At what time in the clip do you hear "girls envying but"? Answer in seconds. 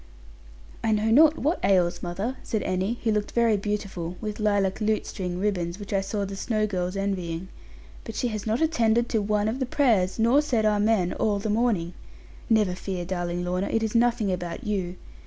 6.65-8.15